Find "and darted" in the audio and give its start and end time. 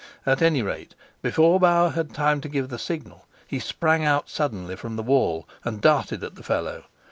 5.63-6.23